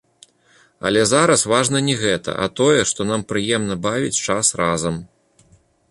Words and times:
Але 0.89 1.01
зараз 1.11 1.43
важна 1.51 1.81
не 1.89 1.95
гэта, 2.03 2.35
а 2.45 2.49
тое, 2.61 2.81
што 2.93 3.01
нам 3.13 3.21
прыемна 3.33 3.75
бавіць 3.85 4.21
час 4.31 4.53
разам. 4.65 5.03